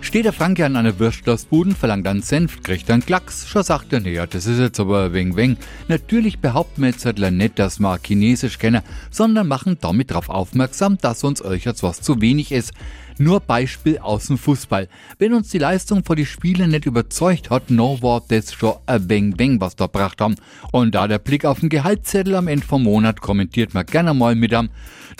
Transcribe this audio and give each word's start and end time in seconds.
Steht 0.00 0.24
der 0.24 0.32
Franke 0.32 0.64
an 0.64 0.76
einer 0.76 0.98
Würstlersbuden, 0.98 1.74
verlangt 1.74 2.06
einen 2.06 2.22
Senf, 2.22 2.62
kriegt 2.62 2.90
einen 2.90 3.04
Klacks. 3.04 3.48
Schon 3.48 3.62
sagt 3.62 3.92
er, 3.92 4.00
naja, 4.00 4.26
das 4.26 4.46
ist 4.46 4.58
jetzt 4.58 4.80
aber 4.80 5.12
weng, 5.12 5.36
weng. 5.36 5.56
Natürlich 5.88 6.38
behaupten 6.38 6.82
wir 6.82 6.90
jetzt 6.90 7.04
halt 7.04 7.18
nicht, 7.18 7.58
dass 7.58 7.78
wir 7.78 7.98
Chinesisch 8.02 8.58
kennen, 8.58 8.82
sondern 9.10 9.48
machen 9.48 9.76
damit 9.80 10.10
darauf 10.10 10.28
aufmerksam, 10.30 10.96
dass 10.98 11.24
uns 11.24 11.44
euch 11.44 11.64
jetzt 11.64 11.82
was 11.82 12.00
zu 12.00 12.20
wenig 12.20 12.52
ist. 12.52 12.72
Nur 13.20 13.40
Beispiel 13.40 13.98
aus 13.98 14.28
dem 14.28 14.38
Fußball. 14.38 14.88
Wenn 15.18 15.34
uns 15.34 15.48
die 15.48 15.58
Leistung 15.58 16.04
vor 16.04 16.14
die 16.14 16.24
Spiele 16.24 16.68
nicht 16.68 16.86
überzeugt 16.86 17.50
hat, 17.50 17.68
no 17.68 18.00
war 18.00 18.22
das 18.28 18.52
schon 18.54 18.74
ein 18.86 19.08
Beng 19.08 19.36
Beng, 19.36 19.60
was 19.60 19.74
da 19.74 19.86
gebracht 19.86 20.20
haben. 20.20 20.36
Und 20.70 20.94
da 20.94 21.08
der 21.08 21.18
Blick 21.18 21.44
auf 21.44 21.58
den 21.58 21.68
Gehaltszettel 21.68 22.36
am 22.36 22.46
Ende 22.46 22.64
vom 22.64 22.84
Monat 22.84 23.20
kommentiert 23.20 23.74
man 23.74 23.86
gerne 23.86 24.14
mal 24.14 24.36
mit 24.36 24.54
am, 24.54 24.70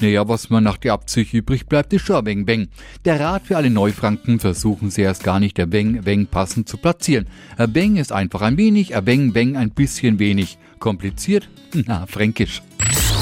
naja, 0.00 0.28
was 0.28 0.48
man 0.48 0.62
nach 0.62 0.76
der 0.76 0.92
Abzüge 0.92 1.38
übrig 1.38 1.66
bleibt, 1.66 1.92
ist 1.92 2.06
schon 2.06 2.16
ein 2.16 2.24
Beng 2.24 2.44
Beng. 2.46 2.68
Der 3.04 3.18
Rat 3.18 3.46
für 3.46 3.56
alle 3.56 3.70
Neufranken 3.70 4.38
versuchen 4.38 4.90
sie 4.90 5.02
erst 5.02 5.24
gar 5.24 5.40
nicht 5.40 5.58
der 5.58 5.66
Beng 5.66 6.02
Beng 6.02 6.26
passend 6.26 6.68
zu 6.68 6.76
platzieren. 6.76 7.26
Ein 7.56 7.72
Beng 7.72 7.96
ist 7.96 8.12
einfach 8.12 8.42
ein 8.42 8.56
wenig, 8.56 8.94
ein 8.94 9.04
Beng 9.04 9.32
Beng 9.32 9.56
ein 9.56 9.70
bisschen 9.70 10.20
wenig. 10.20 10.58
Kompliziert? 10.78 11.48
Na, 11.86 12.06
fränkisch. 12.06 12.62